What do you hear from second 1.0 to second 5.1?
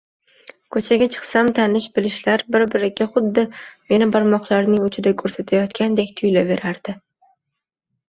chiqsam tanish-bilishlar bir-biriga xuddi meni barmoqlarining